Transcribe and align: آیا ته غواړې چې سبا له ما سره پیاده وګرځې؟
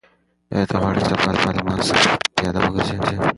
آیا 0.53 0.65
ته 0.69 0.75
غواړې 0.81 1.01
چې 1.07 1.13
سبا 1.23 1.49
له 1.55 1.61
ما 1.67 1.75
سره 1.89 2.03
پیاده 2.37 2.59
وګرځې؟ 2.61 2.97